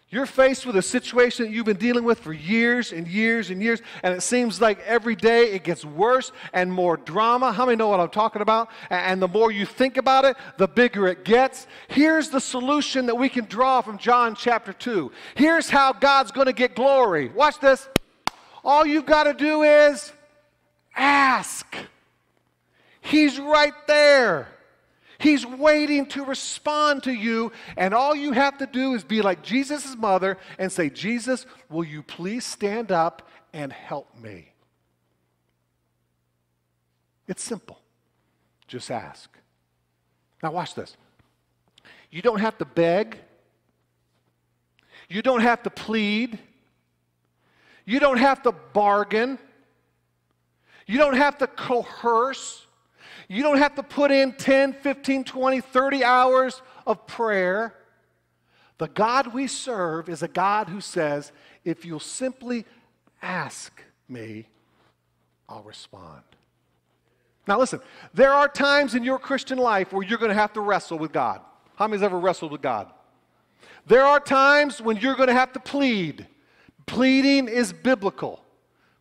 [0.09, 3.61] You're faced with a situation that you've been dealing with for years and years and
[3.61, 7.51] years, and it seems like every day it gets worse and more drama.
[7.51, 8.69] How many know what I'm talking about?
[8.89, 11.67] And the more you think about it, the bigger it gets.
[11.89, 15.11] Here's the solution that we can draw from John chapter 2.
[15.35, 17.29] Here's how God's going to get glory.
[17.29, 17.87] Watch this.
[18.63, 20.11] All you've got to do is
[20.95, 21.75] ask.
[23.01, 24.47] He's right there.
[25.19, 29.43] He's waiting to respond to you, and all you have to do is be like
[29.43, 34.53] Jesus' mother and say, Jesus, will you please stand up and help me?
[37.27, 37.79] It's simple.
[38.65, 39.29] Just ask.
[40.41, 40.95] Now, watch this.
[42.11, 43.19] You don't have to beg,
[45.09, 46.39] you don't have to plead,
[47.85, 49.37] you don't have to bargain,
[50.87, 52.65] you don't have to coerce.
[53.29, 57.75] You don't have to put in 10, 15, 20, 30 hours of prayer.
[58.79, 61.31] The God we serve is a God who says,
[61.63, 62.65] if you'll simply
[63.21, 64.47] ask me,
[65.47, 66.23] I'll respond.
[67.47, 67.81] Now, listen,
[68.15, 71.11] there are times in your Christian life where you're going to have to wrestle with
[71.11, 71.41] God.
[71.75, 72.91] How many's ever wrestled with God?
[73.85, 76.25] There are times when you're going to have to plead.
[76.87, 78.43] Pleading is biblical.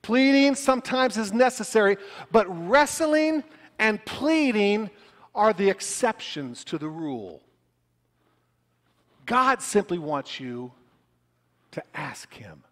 [0.03, 1.97] Pleading sometimes is necessary,
[2.31, 3.43] but wrestling
[3.79, 4.91] and pleading
[5.35, 7.43] are the exceptions to the rule.
[9.25, 10.73] God simply wants you
[11.73, 12.64] to ask Him.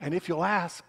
[0.00, 0.84] And if you'll ask,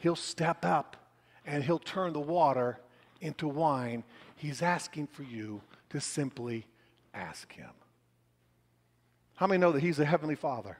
[0.00, 0.96] He'll step up
[1.44, 2.78] and He'll turn the water
[3.20, 4.04] into wine.
[4.36, 6.66] He's asking for you to simply
[7.14, 7.70] ask Him.
[9.36, 10.78] How many know that He's a Heavenly Father?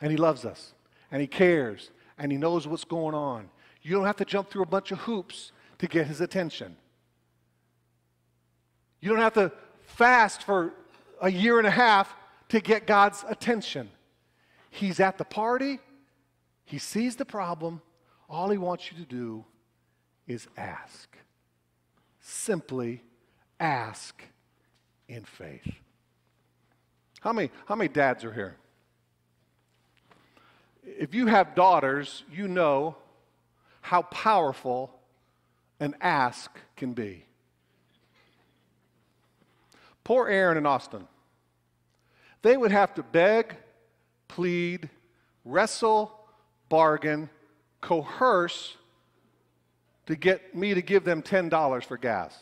[0.00, 0.74] And He loves us,
[1.10, 3.48] and He cares, and He knows what's going on.
[3.82, 6.76] You don't have to jump through a bunch of hoops to get his attention.
[9.00, 9.50] You don't have to
[9.86, 10.74] fast for
[11.22, 12.14] a year and a half
[12.50, 13.88] to get God's attention.
[14.68, 15.80] He's at the party,
[16.66, 17.80] he sees the problem.
[18.28, 19.44] All he wants you to do
[20.28, 21.16] is ask.
[22.20, 23.02] Simply
[23.58, 24.22] ask
[25.08, 25.68] in faith.
[27.20, 28.56] How many, how many dads are here?
[30.84, 32.96] If you have daughters, you know
[33.80, 34.99] how powerful
[35.80, 37.24] an ask can be.
[40.04, 41.06] Poor Aaron and Austin.
[42.42, 43.56] They would have to beg,
[44.28, 44.88] plead,
[45.44, 46.18] wrestle,
[46.68, 47.28] bargain,
[47.80, 48.76] coerce
[50.06, 52.36] to get me to give them $10 for gas.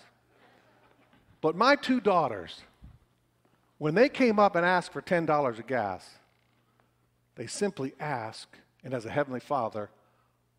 [1.41, 2.63] But my two daughters,
[3.79, 6.09] when they came up and asked for $10 of gas,
[7.37, 9.91] they simply asked, and as a Heavenly Father,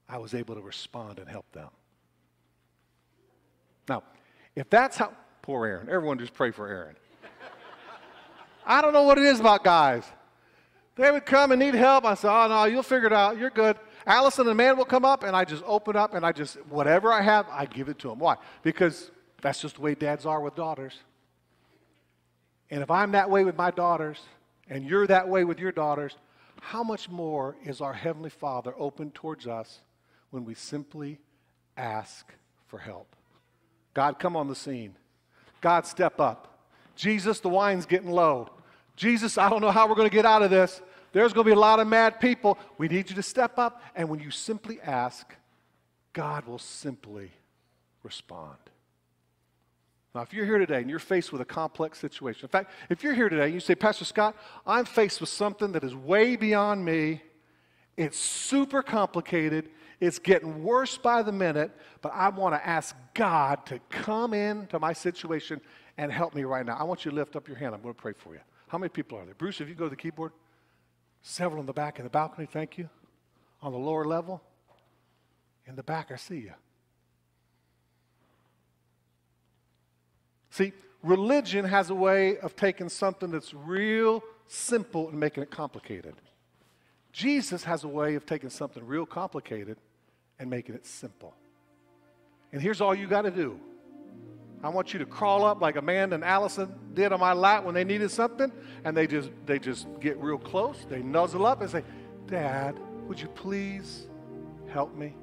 [0.07, 1.69] I was able to respond and help them.
[3.89, 4.03] Now,
[4.55, 6.95] if that's how, poor Aaron, everyone just pray for Aaron.
[8.65, 10.03] I don't know what it is about guys.
[10.95, 12.05] They would come and need help.
[12.05, 13.37] I said, oh, no, you'll figure it out.
[13.37, 13.77] You're good.
[14.05, 17.11] Allison and man will come up, and I just open up and I just, whatever
[17.11, 18.19] I have, I give it to them.
[18.19, 18.35] Why?
[18.61, 19.09] Because
[19.41, 20.93] that's just the way dads are with daughters.
[22.69, 24.19] And if I'm that way with my daughters,
[24.69, 26.15] and you're that way with your daughters,
[26.61, 29.79] how much more is our Heavenly Father open towards us
[30.29, 31.17] when we simply
[31.75, 32.31] ask
[32.67, 33.15] for help?
[33.99, 34.95] God, come on the scene.
[35.59, 36.57] God, step up.
[36.95, 38.47] Jesus, the wine's getting low.
[38.95, 40.81] Jesus, I don't know how we're going to get out of this.
[41.11, 42.57] There's going to be a lot of mad people.
[42.77, 43.81] We need you to step up.
[43.97, 45.35] And when you simply ask,
[46.13, 47.29] God will simply
[48.01, 48.55] respond.
[50.15, 53.03] Now, if you're here today and you're faced with a complex situation, in fact, if
[53.03, 54.33] you're here today and you say, Pastor Scott,
[54.65, 57.21] I'm faced with something that is way beyond me,
[57.97, 63.65] it's super complicated, it's getting worse by the minute, but I want to ask God
[63.65, 65.59] to come into my situation
[65.97, 66.77] and help me right now.
[66.77, 67.75] I want you to lift up your hand.
[67.75, 68.39] I'm going to pray for you.
[68.69, 69.33] How many people are there?
[69.33, 70.31] Bruce, if you go to the keyboard,
[71.21, 72.89] several in the back in the balcony, thank you.
[73.61, 74.41] On the lower level,
[75.65, 76.53] in the back, I see you.
[80.51, 80.71] See,
[81.03, 86.15] religion has a way of taking something that's real simple and making it complicated.
[87.11, 89.77] Jesus has a way of taking something real complicated
[90.39, 91.35] and making it simple.
[92.51, 93.59] And here's all you got to do.
[94.63, 97.73] I want you to crawl up like Amanda and Allison did on my lap when
[97.73, 98.51] they needed something,
[98.83, 100.85] and they just they just get real close.
[100.89, 101.83] They nuzzle up and say,
[102.27, 104.07] "Dad, would you please
[104.67, 105.15] help me?"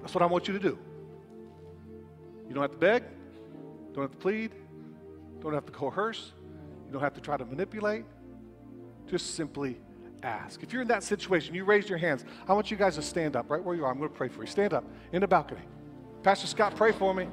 [0.00, 0.78] That's what I want you to do.
[2.48, 3.02] You don't have to beg.
[3.94, 4.52] Don't have to plead.
[5.40, 6.32] Don't have to coerce.
[6.86, 8.04] You don't have to try to manipulate.
[9.06, 9.80] Just simply
[10.26, 10.62] ask.
[10.62, 12.24] If you're in that situation, you raise your hands.
[12.48, 13.90] I want you guys to stand up right where you are.
[13.90, 14.46] I'm going to pray for you.
[14.46, 15.60] Stand up in the balcony.
[16.22, 17.28] Pastor Scott, pray for me.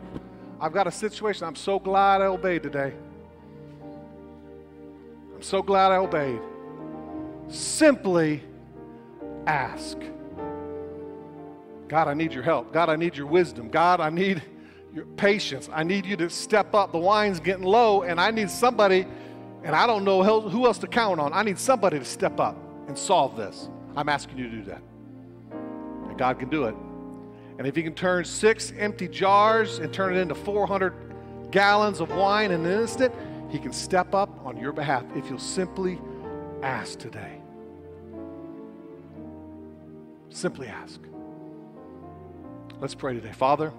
[0.61, 1.47] I've got a situation.
[1.47, 2.93] I'm so glad I obeyed today.
[5.35, 6.39] I'm so glad I obeyed.
[7.49, 8.43] Simply
[9.47, 9.97] ask.
[11.87, 12.71] God, I need your help.
[12.71, 13.69] God, I need your wisdom.
[13.69, 14.41] God, I need
[14.93, 15.69] your patience.
[15.73, 16.91] I need you to step up.
[16.91, 19.05] The wine's getting low, and I need somebody,
[19.63, 21.33] and I don't know who else to count on.
[21.33, 22.55] I need somebody to step up
[22.87, 23.69] and solve this.
[23.95, 24.81] I'm asking you to do that.
[25.51, 26.75] And God can do it.
[27.57, 32.13] And if He can turn six empty jars and turn it into 400 gallons of
[32.15, 33.13] wine in an instant,
[33.49, 35.99] He can step up on your behalf if you'll simply
[36.61, 37.39] ask today.
[40.29, 40.99] Simply ask.
[42.79, 43.31] Let's pray today.
[43.31, 43.71] Father,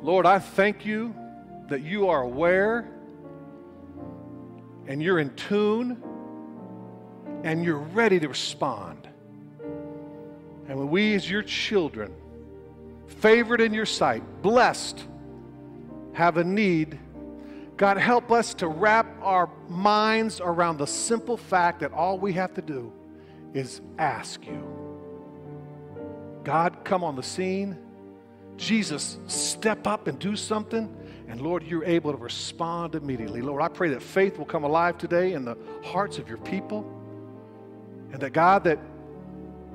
[0.00, 1.14] Lord, I thank you
[1.68, 2.88] that you are aware
[4.86, 6.02] and you're in tune
[7.44, 9.08] and you're ready to respond.
[10.68, 12.14] And when we, as your children,
[13.06, 15.02] favored in your sight, blessed,
[16.12, 16.98] have a need,
[17.76, 22.54] God, help us to wrap our minds around the simple fact that all we have
[22.54, 22.92] to do
[23.54, 24.62] is ask you.
[26.44, 27.78] God, come on the scene
[28.58, 30.94] Jesus, step up and do something.
[31.28, 33.40] And Lord, you're able to respond immediately.
[33.40, 36.84] Lord, I pray that faith will come alive today in the hearts of your people.
[38.12, 38.78] And that God, that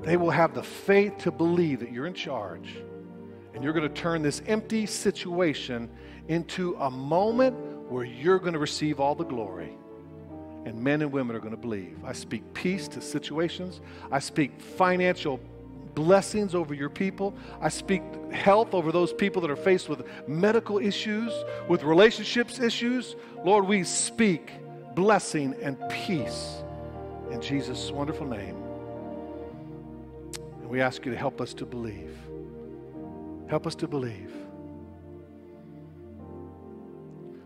[0.02, 2.76] they will have the faith to believe that you're in charge.
[3.54, 5.88] And you're going to turn this empty situation
[6.28, 7.56] into a moment
[7.90, 9.78] where you're going to receive all the glory.
[10.64, 11.98] And men and women are going to believe.
[12.04, 13.80] I speak peace to situations.
[14.10, 15.38] I speak financial
[15.94, 17.34] blessings over your people.
[17.60, 21.32] I speak health over those people that are faced with medical issues,
[21.68, 23.14] with relationships issues.
[23.44, 24.50] Lord, we speak
[24.94, 26.63] blessing and peace
[27.34, 28.56] in Jesus' wonderful name.
[30.60, 32.16] And we ask you to help us to believe.
[33.48, 34.32] Help us to believe.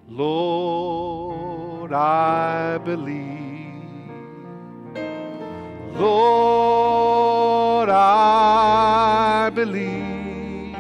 [0.07, 3.39] Lord, I believe.
[5.95, 10.77] Lord, I believe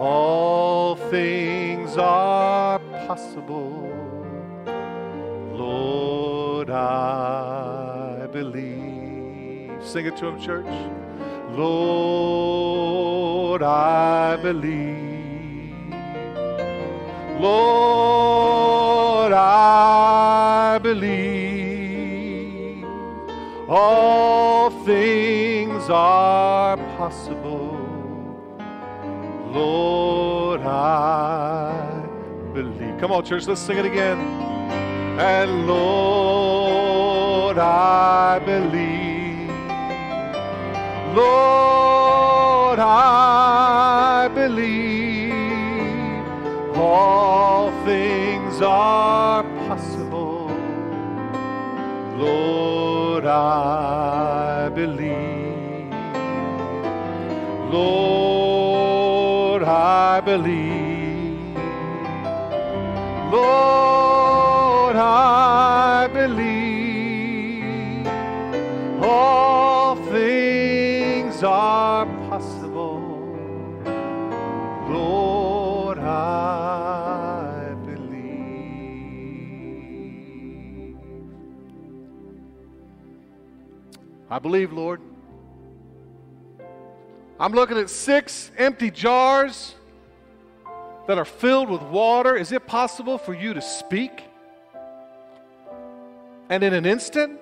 [0.00, 3.93] all things are possible.
[6.74, 9.70] Lord, I believe.
[9.80, 10.66] Sing it to him, church.
[11.56, 15.94] Lord, I believe.
[17.40, 22.84] Lord, I believe
[23.68, 27.70] all things are possible.
[29.52, 32.02] Lord, I
[32.52, 32.98] believe.
[32.98, 34.18] Come on, church, let's sing it again.
[35.16, 35.68] And
[37.54, 39.48] Lord, I believe.
[41.14, 45.32] Lord, I believe.
[46.76, 50.50] All things are possible.
[52.18, 55.92] Lord, I believe.
[57.70, 61.56] Lord, I believe.
[63.30, 63.73] Lord,
[84.44, 85.00] believe, Lord.
[87.40, 89.74] I'm looking at six empty jars
[91.06, 94.22] that are filled with water, is it possible for you to speak?
[96.50, 97.40] And in an instant,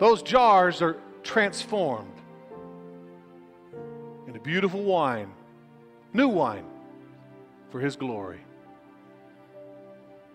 [0.00, 2.10] those jars are transformed
[4.26, 5.30] into beautiful wine,
[6.12, 6.66] new wine
[7.70, 8.40] for His glory.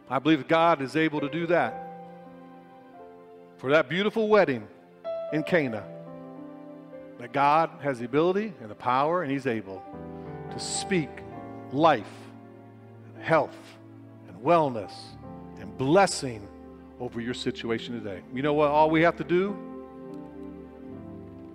[0.09, 1.85] I believe God is able to do that
[3.57, 4.65] for that beautiful wedding
[5.31, 5.83] in Cana.
[7.19, 9.83] That God has the ability and the power, and He's able
[10.51, 11.09] to speak
[11.71, 12.03] life,
[13.15, 13.55] and health,
[14.27, 14.91] and wellness,
[15.59, 16.47] and blessing
[16.99, 18.21] over your situation today.
[18.33, 18.69] You know what?
[18.69, 19.55] All we have to do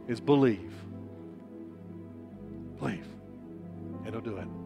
[0.09, 0.72] is believe.
[2.79, 3.07] Believe,
[4.05, 4.65] and He'll do it.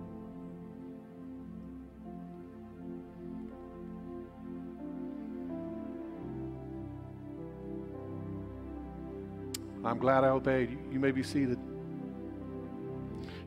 [9.85, 10.77] I'm glad I obeyed.
[10.93, 11.59] You may be seated.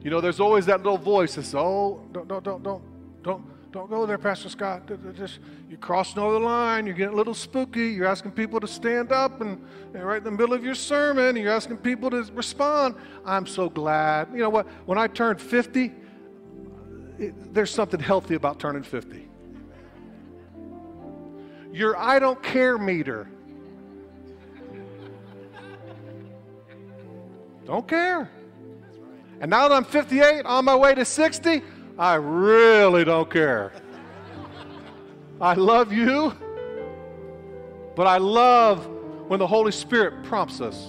[0.01, 2.83] You know, there's always that little voice that says, "Oh, don't, don't, don't, don't,
[3.23, 4.83] don't, don't go there, Pastor Scott.
[5.15, 6.85] Just you're crossing over the line.
[6.85, 7.89] You're getting a little spooky.
[7.89, 9.63] You're asking people to stand up and,
[9.93, 13.69] and right in the middle of your sermon, you're asking people to respond." I'm so
[13.69, 14.29] glad.
[14.33, 14.67] You know what?
[14.85, 15.93] When I turned 50,
[17.19, 19.29] it, there's something healthy about turning 50.
[21.71, 23.29] Your I don't care meter
[27.65, 28.29] Don't care.
[29.39, 31.61] And now that I'm 58, on my way to 60,
[31.97, 33.73] I really don't care.
[35.39, 36.33] I love you,
[37.95, 38.87] but I love
[39.27, 40.87] when the Holy Spirit prompts us.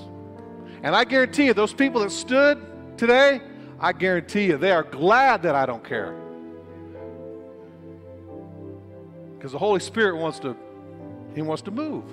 [0.82, 2.64] And I guarantee you, those people that stood
[2.96, 3.40] today,
[3.80, 6.14] I guarantee you, they are glad that I don't care.
[9.36, 10.56] Because the Holy Spirit wants to,
[11.34, 12.04] He wants to move.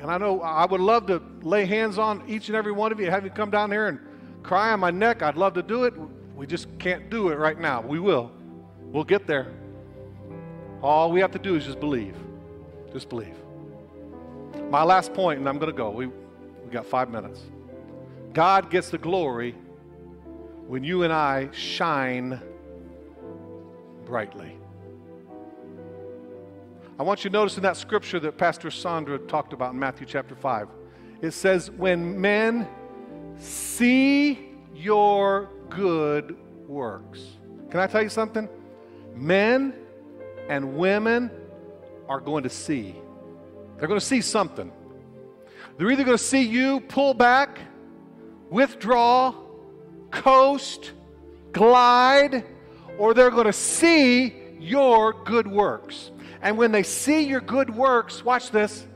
[0.00, 3.00] And I know I would love to lay hands on each and every one of
[3.00, 3.98] you, have you come down here and
[4.42, 5.22] cry on my neck.
[5.22, 5.94] I'd love to do it.
[6.34, 7.80] We just can't do it right now.
[7.80, 8.30] We will.
[8.80, 9.52] We'll get there.
[10.82, 12.16] All we have to do is just believe.
[12.92, 13.34] Just believe.
[14.70, 15.90] My last point, and I'm going to go.
[15.90, 17.42] We, we got five minutes.
[18.32, 19.54] God gets the glory
[20.66, 22.40] when you and I shine
[24.04, 24.56] brightly.
[26.98, 30.04] I want you to notice in that scripture that Pastor Sandra talked about in Matthew
[30.04, 30.68] chapter 5.
[31.22, 32.66] It says, When men
[33.38, 36.36] see your good
[36.66, 37.20] works.
[37.70, 38.48] Can I tell you something?
[39.14, 39.74] Men
[40.48, 41.30] and women
[42.08, 42.96] are going to see.
[43.78, 44.72] They're going to see something.
[45.76, 47.60] They're either going to see you pull back,
[48.50, 49.34] withdraw,
[50.10, 50.92] coast,
[51.52, 52.44] glide,
[52.98, 56.10] or they're going to see your good works.
[56.42, 58.86] And when they see your good works, watch this,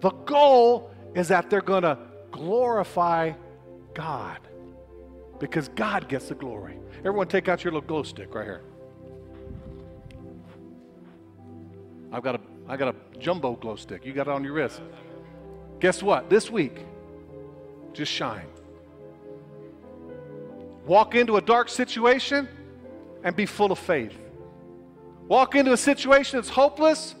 [0.00, 1.98] the goal is that they're going to
[2.30, 3.32] glorify
[3.94, 4.38] God
[5.38, 6.78] because God gets the glory.
[6.98, 8.62] Everyone, take out your little glow stick right here.
[12.12, 14.04] I've got a, I got a jumbo glow stick.
[14.04, 14.80] You got it on your wrist.
[15.80, 16.30] Guess what?
[16.30, 16.84] This week,
[17.92, 18.46] just shine.
[20.86, 22.48] Walk into a dark situation
[23.24, 24.16] and be full of faith.
[25.32, 27.14] Walk into a situation that's hopeless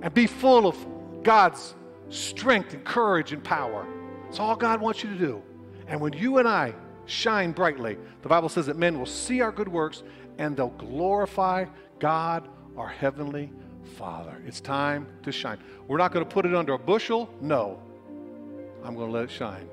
[0.00, 0.74] and be full of
[1.22, 1.74] God's
[2.08, 3.86] strength and courage and power.
[4.26, 5.42] It's all God wants you to do.
[5.86, 9.52] And when you and I shine brightly, the Bible says that men will see our
[9.52, 10.02] good works
[10.38, 11.66] and they'll glorify
[11.98, 13.52] God, our heavenly
[13.98, 14.42] Father.
[14.46, 15.58] It's time to shine.
[15.88, 17.28] We're not going to put it under a bushel.
[17.42, 17.82] No.
[18.82, 19.68] I'm going to let it shine.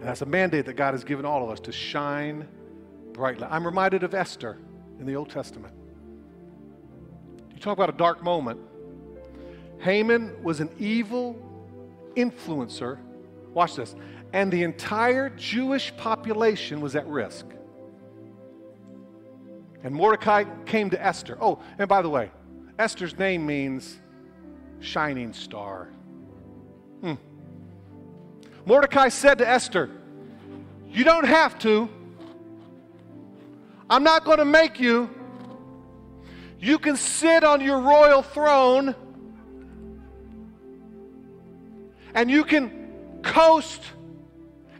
[0.00, 2.48] And that's a mandate that God has given all of us to shine
[3.18, 3.48] brightly.
[3.50, 4.58] I'm reminded of Esther
[5.00, 5.74] in the Old Testament.
[7.52, 8.60] You talk about a dark moment.
[9.80, 11.36] Haman was an evil
[12.14, 12.96] influencer.
[13.52, 13.96] Watch this.
[14.32, 17.46] And the entire Jewish population was at risk.
[19.82, 21.36] And Mordecai came to Esther.
[21.40, 22.30] Oh, and by the way,
[22.78, 23.98] Esther's name means
[24.78, 25.88] shining star.
[27.00, 27.14] Hmm.
[28.64, 29.90] Mordecai said to Esther,
[30.86, 31.88] You don't have to.
[33.90, 35.10] I'm not going to make you.
[36.58, 38.94] You can sit on your royal throne
[42.14, 43.82] and you can coast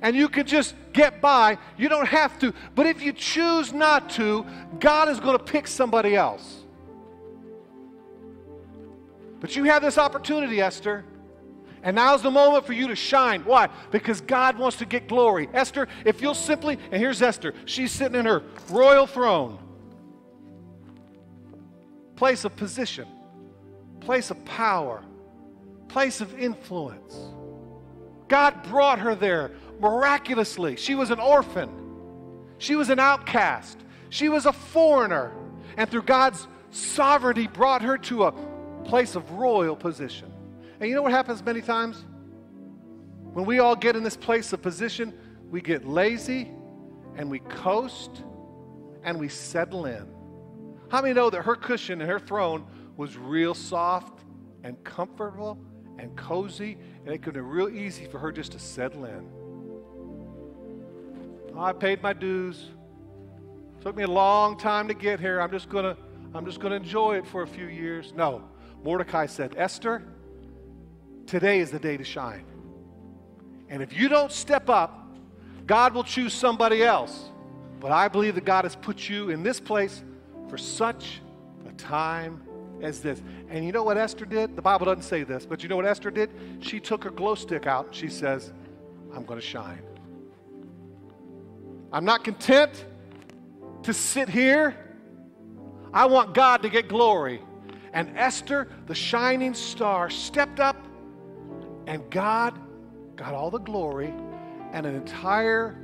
[0.02, 1.58] and you can just get by.
[1.76, 2.52] You don't have to.
[2.74, 4.44] But if you choose not to,
[4.80, 6.64] God is going to pick somebody else.
[9.40, 11.04] But you have this opportunity, Esther.
[11.82, 13.42] And now's the moment for you to shine.
[13.42, 13.68] Why?
[13.90, 15.48] Because God wants to get glory.
[15.52, 19.58] Esther, if you'll simply, and here's Esther, she's sitting in her royal throne,
[22.16, 23.06] place of position,
[24.00, 25.02] place of power,
[25.88, 27.16] place of influence.
[28.26, 30.76] God brought her there miraculously.
[30.76, 31.70] She was an orphan,
[32.58, 33.78] she was an outcast,
[34.10, 35.32] she was a foreigner.
[35.76, 38.34] And through God's sovereignty, brought her to a
[38.84, 40.32] place of royal position.
[40.80, 42.04] And you know what happens many times?
[43.32, 45.12] When we all get in this place of position,
[45.50, 46.52] we get lazy
[47.16, 48.22] and we coast
[49.02, 50.06] and we settle in.
[50.88, 52.66] How many know that her cushion and her throne
[52.96, 54.24] was real soft
[54.62, 55.58] and comfortable
[55.98, 59.28] and cozy, and it could be real easy for her just to settle in?
[61.54, 62.70] Oh, I paid my dues.
[63.80, 65.40] Took me a long time to get here.
[65.40, 65.96] I'm just gonna,
[66.34, 68.12] I'm just gonna enjoy it for a few years.
[68.16, 68.44] No.
[68.84, 70.02] Mordecai said, Esther,
[71.28, 72.44] today is the day to shine.
[73.68, 75.06] And if you don't step up,
[75.66, 77.30] God will choose somebody else.
[77.80, 80.02] But I believe that God has put you in this place
[80.48, 81.20] for such
[81.68, 82.42] a time
[82.82, 83.22] as this.
[83.50, 84.56] And you know what Esther did?
[84.56, 86.30] The Bible doesn't say this, but you know what Esther did?
[86.60, 88.52] She took her glow stick out she says,
[89.14, 89.82] I'm going to shine.
[91.92, 92.84] I'm not content
[93.82, 94.76] to sit here.
[95.92, 97.40] I want God to get glory.
[97.92, 100.76] And Esther, the shining star, stepped up,
[101.88, 102.56] and God
[103.16, 104.12] got all the glory,
[104.72, 105.78] and an entire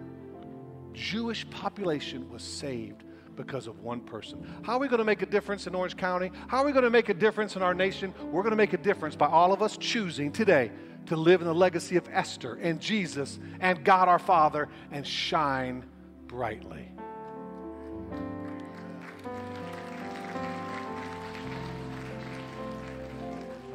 [0.92, 3.04] Jewish population was saved
[3.36, 4.46] because of one person.
[4.62, 6.30] How are we going to make a difference in Orange County?
[6.46, 8.12] How are we going to make a difference in our nation?
[8.30, 10.70] We're going to make a difference by all of us choosing today
[11.06, 15.84] to live in the legacy of Esther and Jesus and God our Father and shine
[16.28, 16.86] brightly.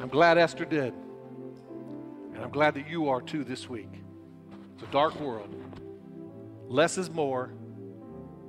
[0.00, 0.94] I'm glad Esther did.
[2.40, 3.90] And I'm glad that you are too this week.
[4.72, 5.54] It's a dark world.
[6.68, 7.50] Less is more.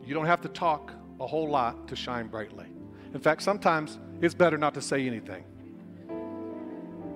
[0.05, 2.67] You don't have to talk a whole lot to shine brightly.
[3.13, 5.43] In fact, sometimes it's better not to say anything.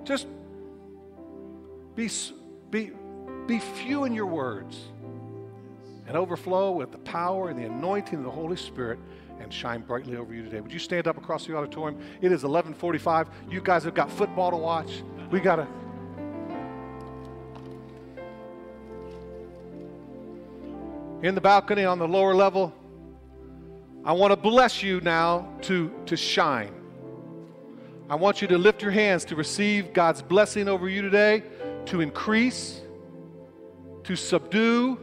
[0.04, 0.26] Just
[1.94, 2.10] be,
[2.68, 2.90] be,
[3.46, 4.78] be few in your words
[6.06, 8.98] and overflow with the power and the anointing of the Holy Spirit
[9.40, 10.60] and shine brightly over you today.
[10.60, 11.98] Would you stand up across the auditorium?
[12.20, 13.28] It is 11:45.
[13.48, 15.02] You guys have got football to watch.
[15.30, 15.66] We got to
[21.22, 22.72] in the balcony on the lower level.
[24.04, 26.72] I want to bless you now to, to shine.
[28.08, 31.42] I want you to lift your hands to receive God's blessing over you today,
[31.86, 32.80] to increase,
[34.04, 34.98] to subdue,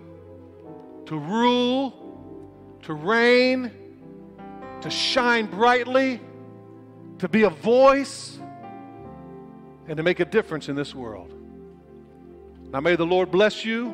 [1.05, 3.71] to rule, to reign,
[4.81, 6.21] to shine brightly,
[7.19, 8.39] to be a voice,
[9.87, 11.33] and to make a difference in this world.
[12.71, 13.93] Now, may the Lord bless you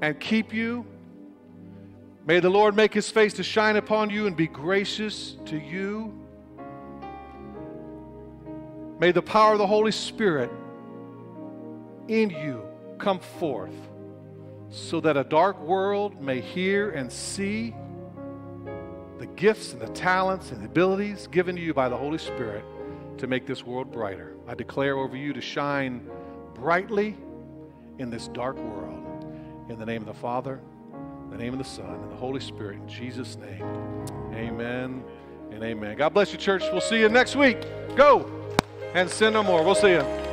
[0.00, 0.86] and keep you.
[2.26, 6.14] May the Lord make his face to shine upon you and be gracious to you.
[8.98, 10.50] May the power of the Holy Spirit
[12.08, 12.62] in you
[12.98, 13.74] come forth
[14.68, 17.74] so that a dark world may hear and see
[19.18, 22.64] the gifts and the talents and the abilities given to you by the Holy Spirit
[23.18, 24.34] to make this world brighter.
[24.46, 26.08] I declare over you to shine
[26.54, 27.16] brightly
[27.98, 29.09] in this dark world.
[29.70, 30.60] In the name of the Father,
[31.30, 33.62] the name of the Son, and the Holy Spirit, in Jesus' name.
[34.34, 35.04] Amen
[35.52, 35.96] and amen.
[35.96, 36.64] God bless you, church.
[36.72, 37.56] We'll see you next week.
[37.94, 38.28] Go
[38.94, 39.62] and sin no more.
[39.62, 40.29] We'll see you.